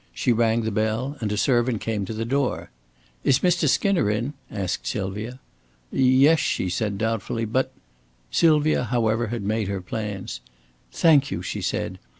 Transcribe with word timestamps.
She 0.15 0.31
rang 0.31 0.63
the 0.63 0.71
bell, 0.71 1.15
and 1.21 1.31
a 1.31 1.37
servant 1.37 1.79
came 1.81 2.05
to 2.05 2.13
the 2.15 2.25
door. 2.25 2.71
"Is 3.23 3.41
Mr. 3.41 3.69
Skinner 3.69 4.09
in?" 4.09 4.33
asked 4.49 4.87
Sylvia. 4.87 5.39
"Yes," 5.91 6.39
she 6.39 6.69
said, 6.69 6.97
doubtfully, 6.97 7.45
"but" 7.45 7.71
Sylvia, 8.31 8.85
however, 8.85 9.27
had 9.27 9.43
made 9.43 9.67
her 9.67 9.79
plans. 9.79 10.39
"Thank 10.91 11.29
you," 11.29 11.43
she 11.43 11.61
said. 11.61 11.99